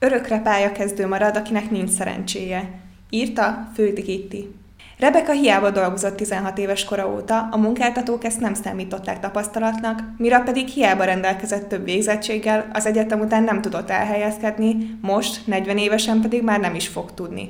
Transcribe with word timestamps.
Örökre 0.00 0.38
pályakezdő 0.38 1.06
marad, 1.06 1.36
akinek 1.36 1.70
nincs 1.70 1.90
szerencséje. 1.90 2.70
Írta 3.10 3.68
Földi 3.74 4.00
Gitti. 4.00 4.54
Rebeka 4.98 5.32
hiába 5.32 5.70
dolgozott 5.70 6.16
16 6.16 6.58
éves 6.58 6.84
kora 6.84 7.12
óta, 7.12 7.48
a 7.50 7.56
munkáltatók 7.56 8.24
ezt 8.24 8.40
nem 8.40 8.54
számították 8.54 9.20
tapasztalatnak, 9.20 10.02
mire 10.16 10.38
pedig 10.38 10.68
hiába 10.68 11.04
rendelkezett 11.04 11.68
több 11.68 11.84
végzettséggel, 11.84 12.68
az 12.72 12.86
egyetem 12.86 13.20
után 13.20 13.42
nem 13.42 13.60
tudott 13.60 13.90
elhelyezkedni, 13.90 14.98
most, 15.02 15.46
40 15.46 15.78
évesen 15.78 16.20
pedig 16.20 16.42
már 16.42 16.60
nem 16.60 16.74
is 16.74 16.88
fog 16.88 17.14
tudni. 17.14 17.48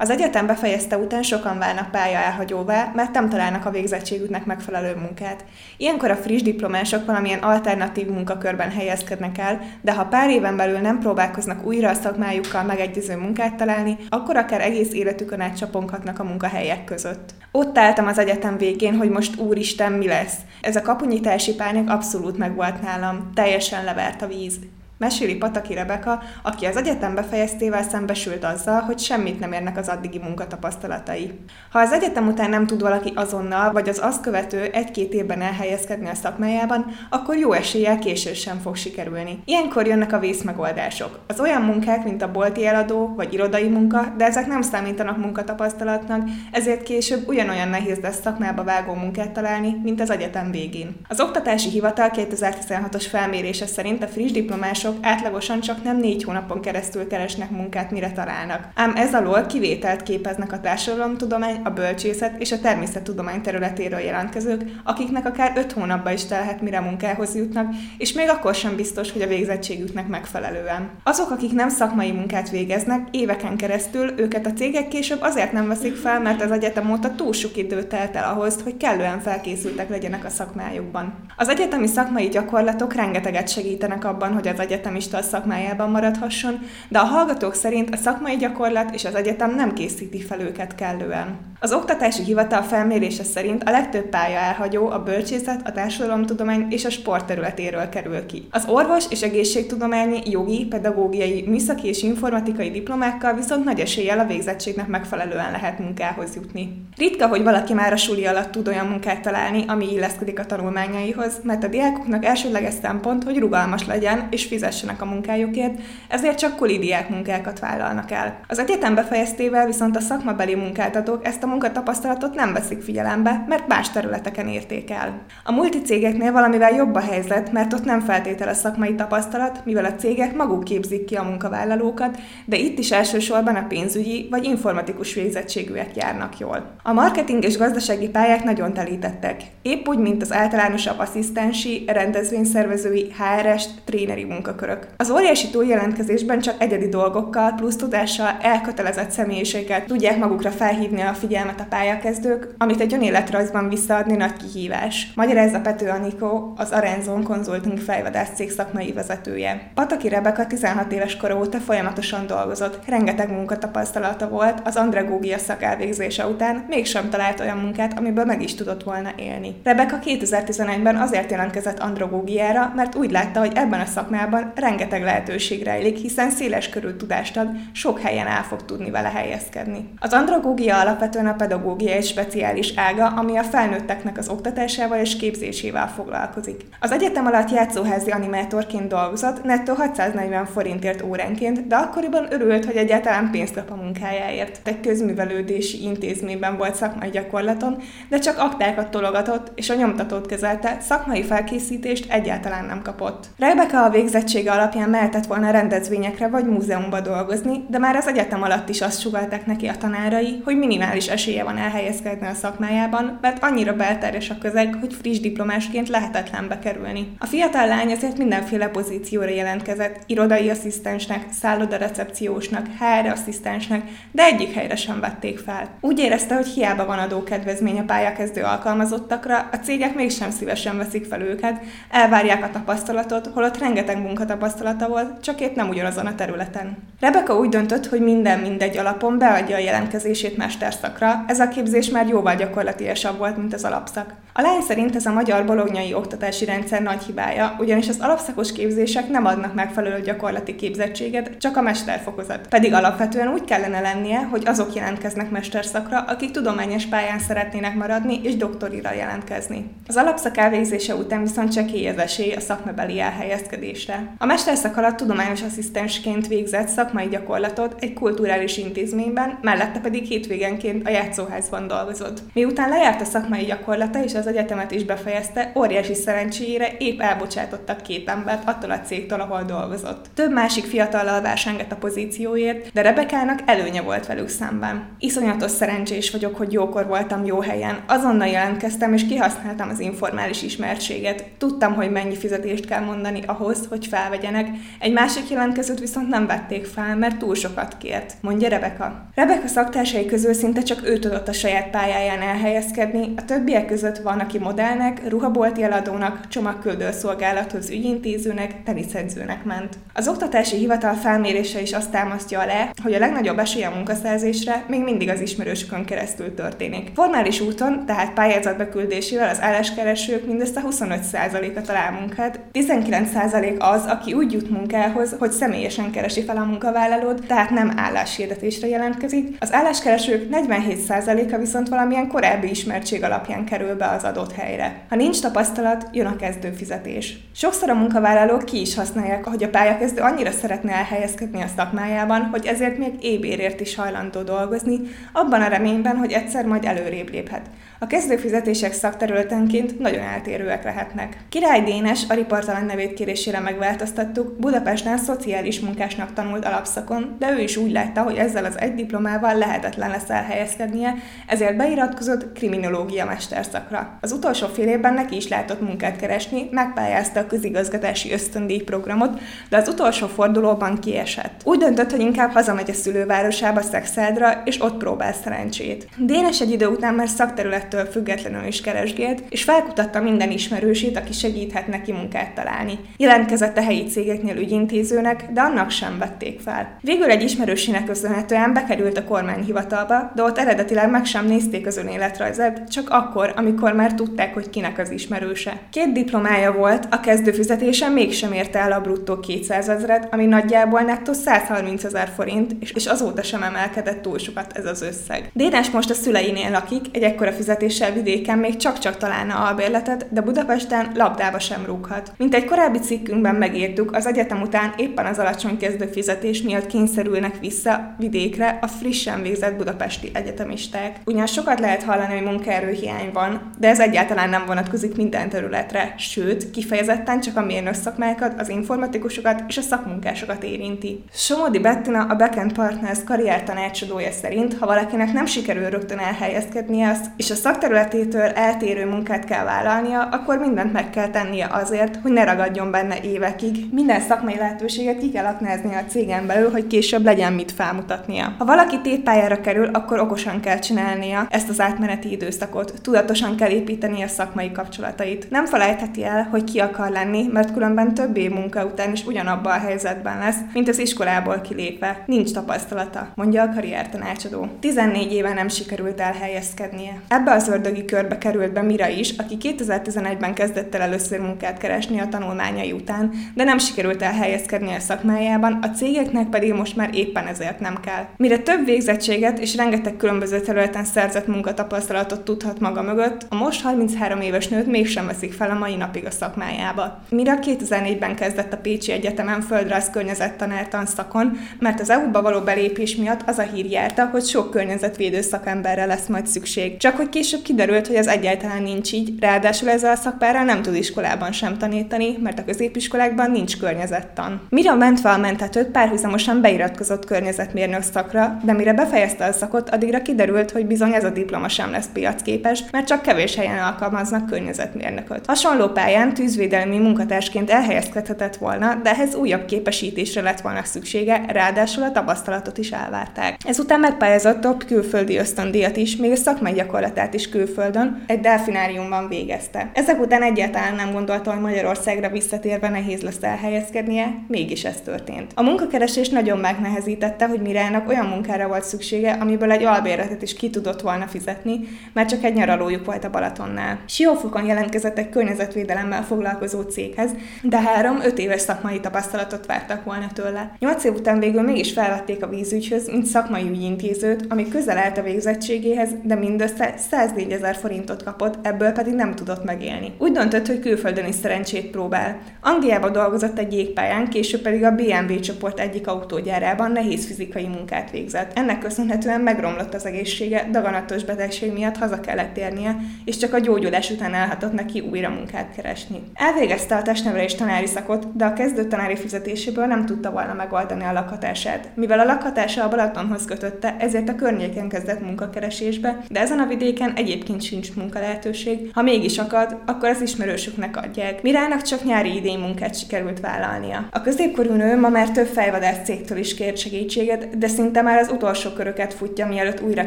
Az 0.00 0.10
egyetem 0.10 0.46
befejezte 0.46 0.96
után 0.96 1.22
sokan 1.22 1.58
válnak 1.58 1.90
pálya 1.90 2.18
elhagyóvá, 2.18 2.92
mert 2.94 3.12
nem 3.12 3.28
találnak 3.28 3.64
a 3.64 3.70
végzettségüknek 3.70 4.44
megfelelő 4.44 4.94
munkát. 4.94 5.44
Ilyenkor 5.76 6.10
a 6.10 6.16
friss 6.16 6.42
diplomások 6.42 7.06
valamilyen 7.06 7.38
alternatív 7.38 8.06
munkakörben 8.06 8.70
helyezkednek 8.70 9.38
el, 9.38 9.60
de 9.80 9.92
ha 9.92 10.04
pár 10.04 10.30
éven 10.30 10.56
belül 10.56 10.78
nem 10.78 10.98
próbálkoznak 10.98 11.66
újra 11.66 11.88
a 11.88 11.94
szakmájukkal 11.94 12.62
megegyező 12.62 13.16
munkát 13.16 13.54
találni, 13.54 13.96
akkor 14.08 14.36
akár 14.36 14.60
egész 14.60 14.92
életükön 14.92 15.40
át 15.40 15.56
csaponghatnak 15.56 16.18
a 16.18 16.24
munkahelyek 16.24 16.84
között. 16.84 17.34
Ott 17.52 17.78
álltam 17.78 18.06
az 18.06 18.18
egyetem 18.18 18.56
végén, 18.56 18.96
hogy 18.96 19.10
most 19.10 19.40
úristen, 19.40 19.92
mi 19.92 20.06
lesz. 20.06 20.36
Ez 20.60 20.76
a 20.76 20.82
kapunyítási 20.82 21.54
pánik 21.54 21.90
abszolút 21.90 22.38
megvolt 22.38 22.82
nálam, 22.82 23.30
teljesen 23.34 23.84
levert 23.84 24.22
a 24.22 24.26
víz. 24.26 24.58
Meséli 24.98 25.36
Pataki 25.36 25.74
Rebeka, 25.74 26.22
aki 26.42 26.66
az 26.66 26.76
egyetem 26.76 27.14
befejeztével 27.14 27.82
szembesült 27.82 28.44
azzal, 28.44 28.80
hogy 28.80 28.98
semmit 28.98 29.40
nem 29.40 29.52
érnek 29.52 29.76
az 29.76 29.88
addigi 29.88 30.18
munkatapasztalatai. 30.18 31.38
Ha 31.70 31.78
az 31.78 31.92
egyetem 31.92 32.26
után 32.28 32.50
nem 32.50 32.66
tud 32.66 32.80
valaki 32.80 33.12
azonnal, 33.14 33.72
vagy 33.72 33.88
az 33.88 34.00
azt 34.02 34.20
követő 34.20 34.62
egy-két 34.62 35.12
évben 35.12 35.40
elhelyezkedni 35.40 36.08
a 36.08 36.14
szakmájában, 36.14 36.86
akkor 37.10 37.36
jó 37.36 37.52
eséllyel 37.52 37.98
később 37.98 38.34
sem 38.34 38.58
fog 38.58 38.76
sikerülni. 38.76 39.42
Ilyenkor 39.44 39.86
jönnek 39.86 40.12
a 40.12 40.18
vészmegoldások. 40.18 41.18
Az 41.26 41.40
olyan 41.40 41.62
munkák, 41.62 42.04
mint 42.04 42.22
a 42.22 42.30
bolti 42.30 42.66
eladó 42.66 43.14
vagy 43.16 43.32
irodai 43.32 43.68
munka, 43.68 44.14
de 44.16 44.24
ezek 44.24 44.46
nem 44.46 44.62
számítanak 44.62 45.16
munkatapasztalatnak, 45.16 46.28
ezért 46.50 46.82
később 46.82 47.28
ugyanolyan 47.28 47.68
nehéz 47.68 47.98
lesz 48.02 48.20
szakmába 48.22 48.64
vágó 48.64 48.94
munkát 48.94 49.30
találni, 49.30 49.80
mint 49.82 50.00
az 50.00 50.10
egyetem 50.10 50.50
végén. 50.50 50.96
Az 51.08 51.20
Oktatási 51.20 51.68
Hivatal 51.68 52.10
2016-os 52.14 53.06
felmérése 53.10 53.66
szerint 53.66 54.02
a 54.02 54.06
friss 54.06 54.30
diplomások 54.30 54.86
diplomások 54.88 54.96
átlagosan 55.00 55.60
csak 55.60 55.82
nem 55.82 55.96
négy 55.96 56.22
hónapon 56.22 56.60
keresztül 56.60 57.06
keresnek 57.06 57.50
munkát, 57.50 57.90
mire 57.90 58.12
találnak. 58.12 58.68
Ám 58.74 58.92
ez 58.96 59.14
alól 59.14 59.46
kivételt 59.46 60.02
képeznek 60.02 60.52
a 60.52 60.60
társadalomtudomány, 60.60 61.60
a 61.64 61.70
bölcsészet 61.70 62.40
és 62.40 62.52
a 62.52 62.60
természettudomány 62.60 63.40
területéről 63.40 63.98
jelentkezők, 63.98 64.62
akiknek 64.84 65.26
akár 65.26 65.52
öt 65.56 65.72
hónapba 65.72 66.12
is 66.12 66.24
telhet, 66.24 66.60
mire 66.60 66.80
munkához 66.80 67.34
jutnak, 67.34 67.72
és 67.98 68.12
még 68.12 68.28
akkor 68.28 68.54
sem 68.54 68.76
biztos, 68.76 69.12
hogy 69.12 69.22
a 69.22 69.26
végzettségüknek 69.26 70.08
megfelelően. 70.08 70.90
Azok, 71.02 71.30
akik 71.30 71.52
nem 71.52 71.68
szakmai 71.68 72.10
munkát 72.10 72.50
végeznek, 72.50 73.08
éveken 73.10 73.56
keresztül 73.56 74.12
őket 74.16 74.46
a 74.46 74.52
cégek 74.52 74.88
később 74.88 75.20
azért 75.20 75.52
nem 75.52 75.68
veszik 75.68 75.96
fel, 75.96 76.20
mert 76.20 76.42
az 76.42 76.50
egyetem 76.50 76.90
óta 76.90 77.14
túl 77.14 77.32
sok 77.32 77.56
idő 77.56 77.82
telt 77.82 78.16
el 78.16 78.32
ahhoz, 78.32 78.62
hogy 78.62 78.76
kellően 78.76 79.20
felkészültek 79.20 79.88
legyenek 79.88 80.24
a 80.24 80.28
szakmájukban. 80.28 81.14
Az 81.36 81.48
egyetemi 81.48 81.86
szakmai 81.86 82.28
gyakorlatok 82.28 82.94
rengeteget 82.94 83.48
segítenek 83.48 84.04
abban, 84.04 84.32
hogy 84.32 84.48
az 84.48 84.60
egyetem 84.60 84.77
egyetemista 84.78 85.22
szakmájában 85.22 85.90
maradhasson, 85.90 86.58
de 86.88 86.98
a 86.98 87.04
hallgatók 87.04 87.54
szerint 87.54 87.94
a 87.94 87.96
szakmai 87.96 88.36
gyakorlat 88.36 88.94
és 88.94 89.04
az 89.04 89.14
egyetem 89.14 89.54
nem 89.54 89.72
készíti 89.72 90.20
fel 90.20 90.40
őket 90.40 90.74
kellően. 90.74 91.38
Az 91.60 91.72
oktatási 91.72 92.22
hivatal 92.22 92.62
felmérése 92.62 93.22
szerint 93.22 93.62
a 93.62 93.70
legtöbb 93.70 94.08
pálya 94.08 94.38
elhagyó 94.38 94.90
a 94.90 95.02
bölcsészet, 95.02 95.66
a 95.68 95.72
társadalomtudomány 95.72 96.66
és 96.70 96.84
a 96.84 96.90
sport 96.90 97.26
területéről 97.26 97.88
kerül 97.88 98.26
ki. 98.26 98.48
Az 98.50 98.64
orvos 98.68 99.04
és 99.10 99.22
egészségtudományi, 99.22 100.20
jogi, 100.24 100.66
pedagógiai, 100.66 101.44
műszaki 101.46 101.88
és 101.88 102.02
informatikai 102.02 102.70
diplomákkal 102.70 103.34
viszont 103.34 103.64
nagy 103.64 103.80
eséllyel 103.80 104.18
a 104.18 104.26
végzettségnek 104.26 104.86
megfelelően 104.86 105.50
lehet 105.50 105.78
munkához 105.78 106.34
jutni. 106.34 106.82
Ritka, 106.96 107.26
hogy 107.26 107.42
valaki 107.42 107.72
már 107.72 107.92
a 107.92 107.96
suli 107.96 108.26
alatt 108.26 108.50
tud 108.50 108.68
olyan 108.68 108.86
munkát 108.86 109.20
találni, 109.22 109.64
ami 109.66 109.92
illeszkedik 109.92 110.38
a 110.38 110.46
tanulmányaihoz, 110.46 111.40
mert 111.42 111.64
a 111.64 111.68
diákoknak 111.68 112.24
elsődleges 112.24 112.74
szempont, 112.82 113.24
hogy 113.24 113.38
rugalmas 113.38 113.86
legyen 113.86 114.28
és 114.30 114.44
fizessenek 114.44 115.02
a 115.02 115.04
munkájukért, 115.04 115.80
ezért 116.08 116.38
csak 116.38 116.56
kolidiák 116.56 117.08
munkákat 117.08 117.58
vállalnak 117.58 118.10
el. 118.10 118.40
Az 118.48 118.58
egyetem 118.58 118.94
befejeztével 118.94 119.66
viszont 119.66 119.96
a 119.96 120.00
szakmabeli 120.00 120.54
munkáltatók 120.54 121.26
ezt 121.26 121.42
a 121.42 121.46
munkatapasztalatot 121.48 122.34
nem 122.34 122.52
veszik 122.52 122.82
figyelembe, 122.82 123.44
mert 123.48 123.68
más 123.68 123.90
területeken 123.90 124.48
érték 124.48 124.90
el. 124.90 125.20
A 125.44 125.52
multicégeknél 125.52 126.32
valamivel 126.32 126.74
jobb 126.74 126.94
a 126.94 127.00
helyzet, 127.00 127.52
mert 127.52 127.72
ott 127.72 127.84
nem 127.84 128.00
feltétel 128.00 128.48
a 128.48 128.54
szakmai 128.54 128.94
tapasztalat, 128.94 129.64
mivel 129.64 129.84
a 129.84 129.94
cégek 129.94 130.36
maguk 130.36 130.64
képzik 130.64 131.04
ki 131.04 131.14
a 131.14 131.22
munkavállalókat, 131.22 132.18
de 132.44 132.56
itt 132.56 132.78
is 132.78 132.90
elsősorban 132.90 133.54
a 133.54 133.66
pénzügyi 133.68 134.26
vagy 134.30 134.44
informatikus 134.44 135.14
végzettségűek 135.14 135.96
járnak 135.96 136.38
jól. 136.38 136.70
A 136.82 136.92
marketing 136.92 137.44
és 137.44 137.56
gazdasági 137.56 138.08
pályák 138.08 138.44
nagyon 138.44 138.72
telítettek, 138.72 139.42
épp 139.62 139.88
úgy, 139.88 139.98
mint 139.98 140.22
az 140.22 140.32
általánosabb 140.32 140.98
asszisztensi, 140.98 141.84
rendezvényszervezői, 141.86 143.12
HRS, 143.18 143.64
tréneri 143.84 144.24
munkakörök. 144.24 144.86
Az 144.96 145.10
óriási 145.10 145.50
túljelentkezésben 145.50 146.40
csak 146.40 146.62
egyedi 146.62 146.88
dolgokkal, 146.88 147.52
plusz 147.56 147.76
tudással, 147.76 148.36
elkötelezett 148.42 149.10
személyiséggel 149.10 149.84
tudják 149.84 150.18
magukra 150.18 150.50
felhívni 150.50 151.00
a 151.00 151.14
figyelmet 151.14 151.36
figyelmet 151.38 151.66
a 151.66 151.76
pályakezdők, 151.76 152.54
amit 152.58 152.80
egy 152.80 152.94
önéletrajzban 152.94 153.68
visszaadni 153.68 154.16
nagy 154.16 154.32
kihívás. 154.36 155.10
Magyarázza 155.14 155.60
Pető 155.60 155.88
Anikó, 155.88 156.52
az 156.56 156.70
Arenzon 156.70 157.22
Consulting 157.22 157.78
fejvadász 157.78 158.28
cég 158.34 158.50
szakmai 158.50 158.92
vezetője. 158.92 159.70
Pataki 159.74 160.08
Rebeka 160.08 160.46
16 160.46 160.92
éves 160.92 161.16
kora 161.16 161.38
óta 161.38 161.58
folyamatosan 161.58 162.26
dolgozott, 162.26 162.78
rengeteg 162.86 163.30
munkatapasztalata 163.30 164.28
volt, 164.28 164.60
az 164.64 164.76
andragógia 164.76 165.38
szak 165.38 165.62
elvégzése 165.62 166.26
után 166.26 166.64
mégsem 166.68 167.10
talált 167.10 167.40
olyan 167.40 167.58
munkát, 167.58 167.98
amiből 167.98 168.24
meg 168.24 168.42
is 168.42 168.54
tudott 168.54 168.82
volna 168.82 169.10
élni. 169.16 169.54
Rebeka 169.64 169.98
2011-ben 170.04 170.96
azért 170.96 171.30
jelentkezett 171.30 171.78
andragógiára, 171.78 172.72
mert 172.76 172.94
úgy 172.94 173.10
látta, 173.10 173.40
hogy 173.40 173.52
ebben 173.54 173.80
a 173.80 173.84
szakmában 173.84 174.52
rengeteg 174.54 175.02
lehetőség 175.02 175.62
rejlik, 175.62 175.96
hiszen 175.96 176.30
széles 176.30 176.68
körű 176.68 176.90
tudást 176.90 177.36
ad, 177.36 177.48
sok 177.72 178.00
helyen 178.00 178.26
el 178.26 178.42
fog 178.42 178.64
tudni 178.64 178.90
vele 178.90 179.08
helyezkedni. 179.08 179.88
Az 179.98 180.12
andragógia 180.12 180.86
alapvetően 180.88 181.26
a 181.28 181.34
pedagógia 181.34 181.92
egy 181.92 182.04
speciális 182.04 182.72
ága, 182.76 183.06
ami 183.06 183.36
a 183.36 183.42
felnőtteknek 183.42 184.18
az 184.18 184.28
oktatásával 184.28 184.98
és 184.98 185.16
képzésével 185.16 185.88
foglalkozik. 185.88 186.64
Az 186.80 186.92
egyetem 186.92 187.26
alatt 187.26 187.50
játszóházi 187.50 188.10
animátorként 188.10 188.88
dolgozott, 188.88 189.44
nettó 189.44 189.74
640 189.74 190.46
forintért 190.46 191.02
óránként, 191.02 191.66
de 191.66 191.76
akkoriban 191.76 192.26
örült, 192.30 192.64
hogy 192.64 192.76
egyáltalán 192.76 193.30
pénzt 193.30 193.54
kap 193.54 193.70
a 193.70 193.74
munkájáért. 193.74 194.60
Egy 194.64 194.80
közművelődési 194.80 195.82
intézményben 195.82 196.56
volt 196.56 196.74
szakmai 196.74 197.10
gyakorlaton, 197.10 197.82
de 198.08 198.18
csak 198.18 198.38
aktákat 198.38 198.90
tologatott, 198.90 199.52
és 199.54 199.70
a 199.70 199.74
nyomtatót 199.74 200.26
kezelte, 200.26 200.76
szakmai 200.80 201.22
felkészítést 201.22 202.12
egyáltalán 202.12 202.64
nem 202.64 202.82
kapott. 202.82 203.26
Rebecca 203.38 203.84
a 203.84 203.90
végzettsége 203.90 204.52
alapján 204.52 204.90
mehetett 204.90 205.26
volna 205.26 205.50
rendezvényekre 205.50 206.28
vagy 206.28 206.44
múzeumba 206.44 207.00
dolgozni, 207.00 207.64
de 207.68 207.78
már 207.78 207.96
az 207.96 208.06
egyetem 208.06 208.42
alatt 208.42 208.68
is 208.68 208.80
azt 208.80 209.00
sugalták 209.00 209.46
neki 209.46 209.66
a 209.66 209.76
tanárai, 209.76 210.40
hogy 210.44 210.58
minimális 210.58 211.06
esélye 211.18 211.44
van 211.44 211.56
elhelyezkedni 211.56 212.26
a 212.26 212.34
szakmájában, 212.34 213.18
mert 213.20 213.42
annyira 213.42 213.76
belterjes 213.76 214.30
a 214.30 214.38
közeg, 214.38 214.76
hogy 214.80 214.94
friss 214.94 215.18
diplomásként 215.18 215.88
lehetetlen 215.88 216.48
bekerülni. 216.48 217.12
A 217.18 217.26
fiatal 217.26 217.66
lány 217.66 217.90
ezért 217.90 218.18
mindenféle 218.18 218.68
pozícióra 218.68 219.28
jelentkezett, 219.28 220.00
irodai 220.06 220.50
asszisztensnek, 220.50 221.24
szállodarecepciósnak, 221.40 222.66
HR 222.66 223.08
asszisztensnek, 223.08 223.82
de 224.12 224.22
egyik 224.22 224.54
helyre 224.54 224.76
sem 224.76 225.00
vették 225.00 225.38
fel. 225.38 225.68
Úgy 225.80 225.98
érezte, 225.98 226.34
hogy 226.34 226.46
hiába 226.46 226.86
van 226.86 226.98
adókedvezmény 226.98 227.78
a 227.78 227.84
pályakezdő 227.84 228.42
alkalmazottakra, 228.42 229.48
a 229.52 229.56
cégek 229.56 229.94
mégsem 229.94 230.30
szívesen 230.30 230.76
veszik 230.76 231.04
fel 231.04 231.20
őket, 231.20 231.60
elvárják 231.90 232.44
a 232.44 232.50
tapasztalatot, 232.50 233.26
holott 233.26 233.58
rengeteg 233.58 233.98
munkatapasztalata 234.02 234.88
volt, 234.88 235.22
csak 235.22 235.40
épp 235.40 235.54
nem 235.54 235.68
ugyanazon 235.68 236.06
a 236.06 236.14
területen. 236.14 236.76
Rebecca 237.00 237.38
úgy 237.38 237.48
döntött, 237.48 237.86
hogy 237.86 238.00
minden 238.00 238.38
mindegy 238.38 238.76
alapon 238.76 239.18
beadja 239.18 239.56
a 239.56 239.60
jelentkezését 239.60 240.36
mesterszakra, 240.36 241.07
ez 241.26 241.40
a 241.40 241.48
képzés 241.48 241.90
már 241.90 242.08
jóval 242.08 242.34
gyakorlatilasabb 242.34 243.18
volt, 243.18 243.36
mint 243.36 243.54
az 243.54 243.64
alapszak. 243.64 244.14
A 244.38 244.40
lány 244.40 244.60
szerint 244.60 244.96
ez 244.96 245.06
a 245.06 245.12
magyar 245.12 245.44
bolognyai 245.44 245.94
oktatási 245.94 246.44
rendszer 246.44 246.82
nagy 246.82 247.02
hibája, 247.02 247.56
ugyanis 247.58 247.88
az 247.88 247.98
alapszakos 248.00 248.52
képzések 248.52 249.08
nem 249.08 249.26
adnak 249.26 249.54
megfelelő 249.54 250.00
gyakorlati 250.00 250.54
képzettséget, 250.54 251.30
csak 251.38 251.56
a 251.56 251.60
mesterfokozat. 251.62 252.48
Pedig 252.48 252.72
alapvetően 252.72 253.28
úgy 253.28 253.44
kellene 253.44 253.80
lennie, 253.80 254.18
hogy 254.18 254.42
azok 254.46 254.74
jelentkeznek 254.74 255.30
mesterszakra, 255.30 256.00
akik 256.00 256.30
tudományos 256.30 256.86
pályán 256.86 257.18
szeretnének 257.18 257.74
maradni 257.74 258.20
és 258.22 258.36
doktorira 258.36 258.92
jelentkezni. 258.92 259.70
Az 259.86 259.96
alapszak 259.96 260.36
elvégzése 260.36 260.94
után 260.94 261.22
viszont 261.22 261.52
csekély 261.52 261.88
az 261.88 261.98
esély 261.98 262.32
a 262.32 262.40
szakmabeli 262.40 263.00
elhelyezkedésre. 263.00 264.14
A 264.18 264.26
mesterszak 264.26 264.76
alatt 264.76 264.96
tudományos 264.96 265.42
asszisztensként 265.42 266.26
végzett 266.26 266.68
szakmai 266.68 267.08
gyakorlatot 267.08 267.74
egy 267.80 267.92
kulturális 267.92 268.56
intézményben, 268.56 269.38
mellette 269.42 269.80
pedig 269.80 270.04
hétvégenként 270.04 270.86
a 270.86 270.90
játszóházban 270.90 271.66
dolgozott. 271.66 272.22
Miután 272.32 272.68
lejárt 272.68 273.00
a 273.00 273.04
szakmai 273.04 273.44
gyakorlata 273.44 274.02
és 274.02 274.14
az 274.14 274.26
egyetemet 274.28 274.70
is 274.70 274.84
befejezte, 274.84 275.52
óriási 275.56 275.94
szerencséjére 275.94 276.68
épp 276.78 277.00
elbocsátottak 277.00 277.80
két 277.80 278.08
embert 278.08 278.48
attól 278.48 278.70
a 278.70 278.80
cégtől, 278.80 279.20
ahol 279.20 279.42
dolgozott. 279.42 280.06
Több 280.14 280.32
másik 280.32 280.64
fiatallal 280.64 281.20
versengett 281.20 281.72
a 281.72 281.76
pozícióért, 281.76 282.72
de 282.72 282.82
Rebekának 282.82 283.38
előnye 283.46 283.82
volt 283.82 284.06
velük 284.06 284.28
szemben. 284.28 284.96
Iszonyatos 284.98 285.50
szerencsés 285.50 286.10
vagyok, 286.10 286.36
hogy 286.36 286.52
jókor 286.52 286.86
voltam 286.86 287.24
jó 287.24 287.40
helyen. 287.40 287.82
Azonnal 287.86 288.28
jelentkeztem, 288.28 288.94
és 288.94 289.06
kihasználtam 289.06 289.68
az 289.68 289.80
informális 289.80 290.42
ismertséget. 290.42 291.24
Tudtam, 291.38 291.74
hogy 291.74 291.90
mennyi 291.90 292.16
fizetést 292.16 292.66
kell 292.66 292.84
mondani 292.84 293.22
ahhoz, 293.26 293.66
hogy 293.68 293.86
felvegyenek. 293.86 294.48
Egy 294.78 294.92
másik 294.92 295.30
jelentkezőt 295.30 295.80
viszont 295.80 296.08
nem 296.08 296.26
vették 296.26 296.66
fel, 296.66 296.96
mert 296.96 297.18
túl 297.18 297.34
sokat 297.34 297.76
kért, 297.78 298.14
mondja 298.20 298.48
Rebeka. 298.48 299.06
Rebeka 299.14 299.46
szaktársai 299.46 300.06
közül 300.06 300.32
szinte 300.34 300.62
csak 300.62 300.88
ő 300.88 300.98
tudott 300.98 301.28
a 301.28 301.32
saját 301.32 301.70
pályáján 301.70 302.20
elhelyezkedni, 302.20 303.12
a 303.16 303.24
többiek 303.24 303.66
között 303.66 304.02
van, 304.08 304.18
aki 304.20 304.38
modellnek, 304.38 305.08
ruhabolti 305.08 305.62
eladónak, 305.62 306.28
csomagküldő 306.28 306.90
szolgálathoz 306.90 307.70
ügyintézőnek, 307.70 308.62
teniszedzőnek 308.64 309.44
ment. 309.44 309.78
Az 309.94 310.08
oktatási 310.08 310.56
hivatal 310.56 310.94
felmérése 310.94 311.60
is 311.60 311.72
azt 311.72 311.90
támasztja 311.90 312.40
alá, 312.40 312.70
hogy 312.82 312.94
a 312.94 312.98
legnagyobb 312.98 313.38
esély 313.38 313.64
a 313.64 313.70
munkaszerzésre 313.70 314.64
még 314.68 314.82
mindig 314.82 315.08
az 315.08 315.20
ismerősökön 315.20 315.84
keresztül 315.84 316.34
történik. 316.34 316.90
Formális 316.94 317.40
úton, 317.40 317.86
tehát 317.86 318.12
pályázat 318.12 318.56
beküldésével 318.56 319.28
az 319.28 319.40
álláskeresők 319.40 320.26
mindössze 320.26 320.62
25%-a 320.70 321.60
talál 321.60 321.92
munkát, 321.92 322.40
19% 322.52 323.58
az, 323.58 323.84
aki 323.86 324.12
úgy 324.12 324.32
jut 324.32 324.50
munkához, 324.50 325.16
hogy 325.18 325.30
személyesen 325.30 325.90
keresi 325.90 326.22
fel 326.22 326.36
a 326.36 326.44
munkavállalót, 326.44 327.26
tehát 327.26 327.50
nem 327.50 327.72
álláshirdetésre 327.76 328.68
jelentkezik. 328.68 329.36
Az 329.40 329.52
álláskeresők 329.52 330.28
47%-a 330.32 331.36
viszont 331.36 331.68
valamilyen 331.68 332.08
korábbi 332.08 332.50
ismertség 332.50 333.04
alapján 333.04 333.44
kerül 333.44 333.74
be 333.74 333.86
az 333.98 334.04
adott 334.04 334.32
helyre. 334.32 334.82
Ha 334.88 334.96
nincs 334.96 335.20
tapasztalat, 335.20 335.88
jön 335.92 336.06
a 336.06 336.16
kezdőfizetés. 336.16 337.18
Sokszor 337.34 337.70
a 337.70 337.74
munkavállalók 337.74 338.44
ki 338.44 338.60
is 338.60 338.74
használják, 338.74 339.24
hogy 339.24 339.42
a 339.42 339.48
pályakezdő 339.48 340.00
annyira 340.00 340.30
szeretne 340.30 340.72
elhelyezkedni 340.72 341.42
a 341.42 341.46
szakmájában, 341.56 342.22
hogy 342.22 342.46
ezért 342.46 342.78
még 342.78 342.92
ébérért 343.00 343.60
is 343.60 343.74
hajlandó 343.74 344.22
dolgozni, 344.22 344.80
abban 345.12 345.42
a 345.42 345.48
reményben, 345.48 345.96
hogy 345.96 346.12
egyszer 346.12 346.44
majd 346.44 346.64
előrébb 346.64 347.10
léphet. 347.10 347.50
A 347.80 347.86
kezdőfizetések 347.86 348.72
szakterületenként 348.72 349.78
nagyon 349.78 350.02
eltérőek 350.02 350.64
lehetnek. 350.64 351.16
Király 351.28 351.62
Dénes 351.62 352.04
a 352.08 352.14
riportalan 352.14 352.64
nevét 352.64 352.94
kérésére 352.94 353.40
megváltoztattuk, 353.40 354.38
Budapesten 354.38 354.98
szociális 354.98 355.60
munkásnak 355.60 356.12
tanult 356.12 356.44
alapszakon, 356.44 357.16
de 357.18 357.32
ő 357.32 357.40
is 357.40 357.56
úgy 357.56 357.72
látta, 357.72 358.02
hogy 358.02 358.16
ezzel 358.16 358.44
az 358.44 358.58
egy 358.58 358.74
diplomával 358.74 359.34
lehetetlen 359.34 359.90
lesz 359.90 360.10
elhelyezkednie, 360.10 360.94
ezért 361.26 361.56
beiratkozott 361.56 362.32
kriminológia 362.32 363.04
mesterszakra. 363.04 363.87
Az 364.00 364.12
utolsó 364.12 364.46
fél 364.46 364.68
évben 364.68 364.94
neki 364.94 365.16
is 365.16 365.28
látott 365.28 365.60
munkát 365.60 365.96
keresni, 365.96 366.48
megpályázta 366.50 367.20
a 367.20 367.26
közigazgatási 367.26 368.12
ösztöndíj 368.12 368.62
programot, 368.62 369.20
de 369.48 369.56
az 369.56 369.68
utolsó 369.68 370.06
fordulóban 370.06 370.78
kiesett. 370.78 371.40
Úgy 371.44 371.58
döntött, 371.58 371.90
hogy 371.90 372.00
inkább 372.00 372.32
hazamegy 372.32 372.70
a 372.70 372.74
szülővárosába, 372.74 373.60
Szexádra, 373.60 374.42
és 374.44 374.62
ott 374.62 374.76
próbál 374.76 375.12
szerencsét. 375.12 375.88
Dénes 375.96 376.40
egy 376.40 376.50
idő 376.50 376.66
után 376.66 376.94
már 376.94 377.08
szakterület 377.08 377.66
ettől 377.68 377.84
függetlenül 377.84 378.46
is 378.46 378.60
keresgélt, 378.60 379.22
és 379.28 379.42
felkutatta 379.42 380.00
minden 380.00 380.30
ismerősét, 380.30 380.96
aki 380.96 381.12
segíthet 381.12 381.66
neki 381.66 381.92
munkát 381.92 382.34
találni. 382.34 382.78
Jelentkezett 382.96 383.56
a 383.56 383.62
helyi 383.62 383.84
cégeknél 383.84 384.36
ügyintézőnek, 384.36 385.28
de 385.32 385.40
annak 385.40 385.70
sem 385.70 385.98
vették 385.98 386.40
fel. 386.40 386.78
Végül 386.80 387.10
egy 387.10 387.22
ismerősének 387.22 387.84
köszönhetően 387.84 388.52
bekerült 388.52 388.98
a 388.98 389.04
kormányhivatalba, 389.04 390.12
de 390.14 390.22
ott 390.22 390.38
eredetileg 390.38 390.90
meg 390.90 391.04
sem 391.04 391.26
nézték 391.26 391.66
az 391.66 391.76
önéletrajzát, 391.76 392.70
csak 392.70 392.90
akkor, 392.90 393.32
amikor 393.36 393.72
már 393.78 393.94
tudták, 393.94 394.34
hogy 394.34 394.50
kinek 394.50 394.78
az 394.78 394.90
ismerőse. 394.90 395.60
Két 395.70 395.92
diplomája 395.92 396.52
volt, 396.52 396.88
a 396.90 397.00
kezdőfizetése 397.00 397.88
mégsem 397.88 398.32
érte 398.32 398.58
el 398.58 398.72
a 398.72 398.80
bruttó 398.80 399.20
200 399.20 399.68
ezeret, 399.68 400.08
ami 400.12 400.26
nagyjából 400.26 400.80
nettó 400.80 401.12
130 401.12 401.84
ezer 401.84 402.08
forint, 402.16 402.56
és 402.60 402.86
azóta 402.86 403.22
sem 403.22 403.42
emelkedett 403.42 404.02
túl 404.02 404.18
sokat 404.18 404.56
ez 404.56 404.64
az 404.64 404.82
összeg. 404.82 405.30
Dénes 405.32 405.70
most 405.70 405.90
a 405.90 405.94
szüleinél 405.94 406.50
lakik, 406.50 406.84
egy 406.92 407.02
ekkora 407.02 407.32
fizet 407.32 407.58
fizetéssel 407.58 407.92
vidéken 407.92 408.38
még 408.38 408.56
csak-csak 408.56 408.96
találna 408.96 409.34
albérletet, 409.34 410.06
de 410.10 410.20
Budapesten 410.20 410.90
labdába 410.94 411.38
sem 411.38 411.64
rúghat. 411.66 412.12
Mint 412.16 412.34
egy 412.34 412.44
korábbi 412.44 412.78
cikkünkben 412.78 413.34
megírtuk, 413.34 413.94
az 413.94 414.06
egyetem 414.06 414.42
után 414.42 414.74
éppen 414.76 415.06
az 415.06 415.18
alacsony 415.18 415.56
kezdő 415.56 415.86
fizetés 415.86 416.42
miatt 416.42 416.66
kényszerülnek 416.66 417.38
vissza 417.40 417.94
vidékre 417.98 418.58
a 418.62 418.66
frissen 418.66 419.22
végzett 419.22 419.56
budapesti 419.56 420.10
egyetemisták. 420.12 420.96
Ugyan 421.04 421.26
sokat 421.26 421.60
lehet 421.60 421.82
hallani, 421.82 422.14
hogy 422.14 422.26
munkaerőhiány 422.26 423.10
van, 423.12 423.50
de 423.58 423.67
ez 423.68 423.80
egyáltalán 423.80 424.28
nem 424.28 424.46
vonatkozik 424.46 424.96
minden 424.96 425.28
területre, 425.28 425.94
sőt, 425.96 426.50
kifejezetten 426.50 427.20
csak 427.20 427.36
a 427.36 427.44
mérnök 427.44 427.74
szakmákat, 427.74 428.40
az 428.40 428.48
informatikusokat 428.48 429.42
és 429.48 429.56
a 429.56 429.60
szakmunkásokat 429.60 430.42
érinti. 430.42 431.04
Somodi 431.12 431.58
Bettina, 431.58 432.02
a 432.02 432.16
Backend 432.16 432.52
Partners 432.52 433.04
karriertanácsadója 433.04 434.10
szerint, 434.12 434.56
ha 434.58 434.66
valakinek 434.66 435.12
nem 435.12 435.26
sikerül 435.26 435.68
rögtön 435.68 435.98
elhelyezkednie, 435.98 436.96
és 437.16 437.30
a 437.30 437.34
szakterületétől 437.34 438.22
eltérő 438.22 438.86
munkát 438.86 439.24
kell 439.24 439.44
vállalnia, 439.44 440.02
akkor 440.02 440.38
mindent 440.38 440.72
meg 440.72 440.90
kell 440.90 441.08
tennie 441.08 441.48
azért, 441.50 441.96
hogy 442.02 442.12
ne 442.12 442.24
ragadjon 442.24 442.70
benne 442.70 443.00
évekig. 443.02 443.66
Minden 443.72 444.00
szakmai 444.00 444.36
lehetőséget 444.36 444.98
ki 444.98 445.10
kell 445.10 445.24
aknázni 445.24 445.74
a 445.74 445.84
cégen 445.88 446.26
belül, 446.26 446.50
hogy 446.50 446.66
később 446.66 447.04
legyen 447.04 447.32
mit 447.32 447.52
felmutatnia. 447.52 448.34
Ha 448.38 448.44
valaki 448.44 448.80
tétpályára 448.80 449.40
kerül, 449.40 449.68
akkor 449.72 450.00
okosan 450.00 450.40
kell 450.40 450.58
csinálnia 450.58 451.26
ezt 451.30 451.48
az 451.48 451.60
átmeneti 451.60 452.10
időszakot. 452.10 452.74
Tudatosan 452.82 453.36
kell 453.36 453.50
építeni 453.58 454.02
a 454.02 454.08
szakmai 454.08 454.52
kapcsolatait. 454.52 455.30
Nem 455.30 455.46
felejtheti 455.46 456.04
el, 456.04 456.22
hogy 456.30 456.44
ki 456.44 456.58
akar 456.58 456.90
lenni, 456.90 457.26
mert 457.32 457.52
különben 457.52 457.94
több 457.94 458.16
év 458.16 458.30
munka 458.30 458.64
után 458.64 458.92
is 458.92 459.06
ugyanabban 459.06 459.52
a 459.52 459.64
helyzetben 459.66 460.18
lesz, 460.18 460.36
mint 460.52 460.68
az 460.68 460.78
iskolából 460.78 461.40
kilépve. 461.40 462.02
Nincs 462.06 462.30
tapasztalata, 462.30 463.08
mondja 463.14 463.42
a 463.42 463.52
karriertanácsadó. 463.54 464.46
14 464.60 465.12
éve 465.12 465.34
nem 465.34 465.48
sikerült 465.48 466.00
elhelyezkednie. 466.00 467.00
Ebbe 467.08 467.32
az 467.32 467.48
ördögi 467.48 467.84
körbe 467.84 468.18
került 468.18 468.52
be 468.52 468.62
Mira 468.62 468.88
is, 468.88 469.14
aki 469.18 469.36
2011-ben 469.40 470.34
kezdett 470.34 470.74
el 470.74 470.80
először 470.80 471.20
munkát 471.20 471.58
keresni 471.58 472.00
a 472.00 472.08
tanulmányai 472.08 472.72
után, 472.72 473.12
de 473.34 473.44
nem 473.44 473.58
sikerült 473.58 474.02
elhelyezkedni 474.02 474.74
a 474.74 474.80
szakmájában, 474.80 475.58
a 475.62 475.66
cégeknek 475.66 476.28
pedig 476.28 476.52
most 476.52 476.76
már 476.76 476.90
éppen 476.92 477.26
ezért 477.26 477.60
nem 477.60 477.80
kell. 477.80 478.04
Mire 478.16 478.38
több 478.38 478.64
végzettséget 478.64 479.38
és 479.38 479.56
rengeteg 479.56 479.96
különböző 479.96 480.40
területen 480.40 480.84
szerzett 480.84 481.26
munkatapasztalatot 481.26 482.20
tudhat 482.20 482.60
maga 482.60 482.82
mögött, 482.82 483.26
a 483.28 483.34
most 483.48 483.62
33 483.62 484.20
éves 484.20 484.48
nőt 484.48 484.66
mégsem 484.66 485.06
veszik 485.06 485.32
fel 485.32 485.50
a 485.50 485.58
mai 485.58 485.74
napig 485.74 486.06
a 486.06 486.10
szakmájába. 486.10 486.98
Mira 487.08 487.38
2004-ben 487.42 488.16
kezdett 488.16 488.52
a 488.52 488.56
Pécsi 488.56 488.92
Egyetemen 488.92 489.40
földrajz 489.40 489.90
környezettanár 489.90 490.68
tanszakon, 490.68 491.38
mert 491.58 491.80
az 491.80 491.90
EU-ba 491.90 492.22
való 492.22 492.40
belépés 492.40 492.96
miatt 492.96 493.20
az 493.26 493.38
a 493.38 493.42
hír 493.42 493.70
járta, 493.70 494.06
hogy 494.06 494.24
sok 494.24 494.50
környezetvédő 494.50 495.20
szakemberre 495.20 495.84
lesz 495.84 496.06
majd 496.06 496.26
szükség. 496.26 496.76
Csak 496.76 496.96
hogy 496.96 497.08
később 497.08 497.42
kiderült, 497.42 497.86
hogy 497.86 497.96
ez 497.96 498.06
egyáltalán 498.06 498.62
nincs 498.62 498.92
így, 498.92 499.12
ráadásul 499.20 499.68
ezzel 499.68 499.92
a 499.92 499.96
szakpárral 499.96 500.44
nem 500.44 500.62
tud 500.62 500.74
iskolában 500.74 501.32
sem 501.32 501.58
tanítani, 501.58 502.16
mert 502.22 502.38
a 502.38 502.44
középiskolákban 502.44 503.30
nincs 503.30 503.58
környezettan. 503.58 504.46
Mire 504.48 504.74
ment 504.74 505.00
fel 505.00 505.14
a 505.14 505.18
mentetőt, 505.18 505.68
párhuzamosan 505.68 506.40
beiratkozott 506.40 507.04
környezetmérnök 507.04 507.82
szakra, 507.82 508.40
de 508.44 508.52
mire 508.52 508.72
befejezte 508.72 509.24
a 509.24 509.32
szakot, 509.32 509.70
addigra 509.70 510.02
kiderült, 510.02 510.50
hogy 510.50 510.66
bizony 510.66 510.92
ez 510.92 511.04
a 511.04 511.10
diploma 511.10 511.48
sem 511.48 511.70
lesz 511.70 511.88
piacképes, 511.92 512.64
mert 512.72 512.86
csak 512.86 513.02
kevés 513.02 513.36
helyen 513.38 513.58
alkalmaznak 513.58 514.26
környezetmérnököt. 514.26 515.26
Hasonló 515.26 515.68
pályán 515.68 516.14
tűzvédelmi 516.14 516.78
munkatársként 516.78 517.50
elhelyezkedhetett 517.50 518.36
volna, 518.36 518.74
de 518.82 518.90
ehhez 518.90 519.14
újabb 519.14 519.44
képesítésre 519.44 520.22
lett 520.22 520.40
volna 520.40 520.64
szüksége, 520.64 521.24
ráadásul 521.28 521.82
a 521.82 521.90
tapasztalatot 521.92 522.58
is 522.58 522.70
elvárták. 522.70 523.36
Ezután 523.44 523.80
megpályázott 523.80 524.40
több 524.40 524.64
külföldi 524.64 525.16
ösztöndíjat 525.16 525.76
is, 525.76 525.96
még 525.96 526.10
a 526.10 526.16
szakmai 526.16 526.52
gyakorlatát 526.52 527.14
is 527.14 527.28
külföldön, 527.28 528.04
egy 528.06 528.20
delfináriumban 528.20 529.08
végezte. 529.08 529.70
Ezek 529.74 530.00
után 530.00 530.22
egyáltalán 530.22 530.74
nem 530.74 530.92
gondolta, 530.92 531.32
hogy 531.32 531.40
Magyarországra 531.40 532.08
visszatérve 532.08 532.68
nehéz 532.68 533.02
lesz 533.02 533.22
elhelyezkednie, 533.22 534.24
mégis 534.28 534.64
ez 534.64 534.80
történt. 534.84 535.32
A 535.34 535.42
munkakeresés 535.42 536.08
nagyon 536.08 536.38
megnehezítette, 536.38 537.26
hogy 537.26 537.40
Mirának 537.40 537.88
olyan 537.88 538.06
munkára 538.06 538.48
volt 538.48 538.64
szüksége, 538.64 539.12
amiből 539.12 539.50
egy 539.50 539.64
albérletet 539.64 540.22
is 540.22 540.34
ki 540.34 540.50
tudott 540.50 540.80
volna 540.80 541.06
fizetni, 541.06 541.60
mert 541.92 542.08
csak 542.08 542.24
egy 542.24 542.34
nyaralójuk 542.34 542.84
volt 542.84 543.04
a 543.04 543.10
Balatonnál. 543.18 543.78
Siófokon 543.86 544.44
jelentkezett 544.44 544.98
egy 544.98 545.08
környezetvédelemmel 545.08 546.02
foglalkozó 546.02 546.60
céghez, 546.60 547.10
de 547.42 547.60
három-öt 547.60 548.18
éves 548.18 548.40
szakmai 548.40 548.80
tapasztalatot 548.80 549.46
vártak 549.46 549.84
volna 549.84 550.06
tőle. 550.14 550.52
Nyolc 550.58 550.84
év 550.84 550.92
után 550.92 551.18
végül 551.18 551.42
mégis 551.42 551.72
felvették 551.72 552.22
a 552.24 552.28
vízügyhöz, 552.28 552.90
mint 552.90 553.06
szakmai 553.06 553.48
ügyintézőt, 553.48 554.24
ami 554.28 554.48
közel 554.48 554.78
állt 554.78 554.98
a 554.98 555.02
végzettségéhez, 555.02 555.90
de 556.02 556.14
mindössze 556.14 556.74
104 556.90 557.32
ezer 557.32 557.56
forintot 557.56 558.02
kapott, 558.02 558.46
ebből 558.46 558.70
pedig 558.70 558.94
nem 558.94 559.14
tudott 559.14 559.44
megélni. 559.44 559.92
Úgy 559.98 560.12
döntött, 560.12 560.46
hogy 560.46 560.60
külföldön 560.60 561.06
is 561.06 561.14
szerencsét 561.14 561.70
próbál. 561.70 562.18
Angliába 562.40 562.88
dolgozott 562.90 563.38
egy 563.38 563.52
jégpályán, 563.52 564.08
később 564.08 564.40
pedig 564.40 564.64
a 564.64 564.74
BMW 564.74 565.20
csoport 565.20 565.60
egyik 565.60 565.86
autógyárában 565.86 566.72
nehéz 566.72 567.06
fizikai 567.06 567.46
munkát 567.46 567.90
végzett. 567.90 568.38
Ennek 568.38 568.58
köszönhetően 568.58 569.20
megromlott 569.20 569.74
az 569.74 569.86
egészsége, 569.86 570.48
daganatos 570.50 571.04
betegség 571.04 571.52
miatt 571.52 571.76
haza 571.76 572.00
kellett 572.00 572.32
térnie, 572.34 572.76
és 573.08 573.16
csak 573.16 573.34
a 573.34 573.38
gyógyulás 573.38 573.90
után 573.90 574.14
állhatott 574.14 574.52
neki 574.52 574.80
újra 574.80 575.08
munkát 575.08 575.54
keresni. 575.56 576.02
Elvégezte 576.14 576.76
a 576.76 576.82
testnevelés 576.82 577.34
tanári 577.34 577.66
szakot, 577.66 578.16
de 578.16 578.24
a 578.24 578.32
kezdő 578.32 578.64
tanári 578.64 578.96
fizetéséből 578.96 579.66
nem 579.66 579.86
tudta 579.86 580.10
volna 580.10 580.34
megoldani 580.34 580.84
a 580.84 580.92
lakhatását. 580.92 581.68
Mivel 581.74 582.00
a 582.00 582.04
lakhatása 582.04 582.64
a 582.64 582.68
Balatonhoz 582.68 583.24
kötötte, 583.24 583.76
ezért 583.78 584.08
a 584.08 584.14
környéken 584.14 584.68
kezdett 584.68 585.00
munkakeresésbe, 585.00 585.98
de 586.08 586.20
ezen 586.20 586.38
a 586.38 586.46
vidéken 586.46 586.92
egyébként 586.96 587.42
sincs 587.42 587.74
munka 587.74 587.98
lehetőség. 587.98 588.70
Ha 588.72 588.82
mégis 588.82 589.18
akad, 589.18 589.56
akkor 589.66 589.88
az 589.88 590.00
ismerősöknek 590.00 590.76
adják. 590.76 591.22
Mirának 591.22 591.62
csak 591.62 591.84
nyári 591.84 592.14
idén 592.14 592.38
munkát 592.38 592.78
sikerült 592.78 593.20
vállalnia. 593.20 593.88
A 593.90 594.00
középkorú 594.00 594.52
nő 594.52 594.78
ma 594.78 594.88
már 594.88 595.10
több 595.10 595.26
fejvadász 595.26 595.84
cégtől 595.84 596.18
is 596.18 596.34
kért 596.34 596.56
segítséget, 596.56 597.38
de 597.38 597.48
szinte 597.48 597.82
már 597.82 597.98
az 597.98 598.10
utolsó 598.12 598.50
köröket 598.50 598.94
futja, 598.94 599.26
mielőtt 599.26 599.62
újra 599.62 599.86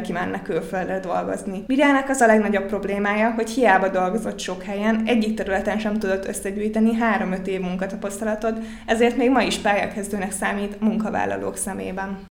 kimenne 0.00 0.42
külföldre 0.42 1.00
dolgozni. 1.00 1.64
Mirának 1.66 2.08
az 2.08 2.20
a 2.20 2.26
legnagyobb 2.26 2.68
problémája, 3.12 3.34
hogy 3.34 3.50
hiába 3.50 3.88
dolgozott 3.88 4.38
sok 4.38 4.62
helyen, 4.62 5.02
egyik 5.06 5.34
területen 5.34 5.78
sem 5.78 5.98
tudott 5.98 6.28
összegyűjteni 6.28 6.90
3-5 7.20 7.46
év 7.46 7.60
munkatapasztalatot, 7.60 8.58
ezért 8.86 9.16
még 9.16 9.30
ma 9.30 9.42
is 9.42 9.58
pályakezdőnek 9.58 10.32
számít 10.32 10.80
munkavállalók 10.80 11.56
szemében. 11.56 12.31